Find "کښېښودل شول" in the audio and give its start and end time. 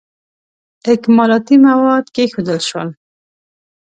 2.15-2.89